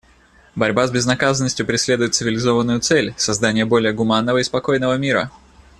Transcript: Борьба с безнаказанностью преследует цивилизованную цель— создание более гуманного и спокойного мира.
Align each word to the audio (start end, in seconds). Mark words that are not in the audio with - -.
Борьба 0.55 0.87
с 0.87 0.89
безнаказанностью 0.91 1.63
преследует 1.63 2.15
цивилизованную 2.15 2.79
цель— 2.79 3.13
создание 3.17 3.65
более 3.65 3.93
гуманного 3.93 4.39
и 4.39 4.43
спокойного 4.43 4.97
мира. 4.97 5.29